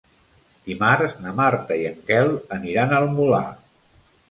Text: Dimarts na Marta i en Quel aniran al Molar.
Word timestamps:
Dimarts 0.69 1.13
na 1.25 1.33
Marta 1.41 1.77
i 1.83 1.85
en 1.91 2.01
Quel 2.09 2.33
aniran 2.59 2.99
al 3.03 3.09
Molar. 3.21 3.47